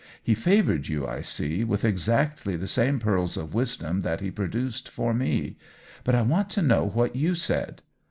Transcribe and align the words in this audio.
"He 0.23 0.33
favored 0.33 0.87
you, 0.87 1.05
I 1.07 1.21
see, 1.21 1.63
with 1.63 1.85
exactly 1.85 2.55
the 2.55 2.65
same 2.65 2.97
pearls 2.97 3.37
of 3.37 3.53
wisdom 3.53 4.01
that 4.01 4.19
he 4.19 4.31
produced 4.31 4.89
for 4.89 5.13
me. 5.13 5.57
But 6.03 6.15
I 6.15 6.23
want 6.23 6.49
to 6.57 6.63
know 6.63 6.83
what 6.87 7.15
you 7.15 7.35
said." 7.35 7.83